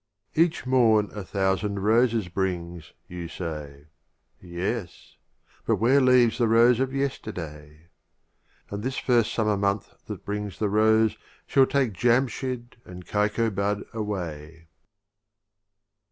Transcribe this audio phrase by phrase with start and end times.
[0.33, 3.87] 5 RuWiyat Each Morn a thousand Roses brings, of Omar &' Khayyam Y™ Say;
[4.41, 5.15] Yes,
[5.63, 7.81] but where leaves the Rose of Yesterday?
[8.71, 14.69] And this first Summer month that brings the Rose Shall take Jamshyd and Kaikobad away.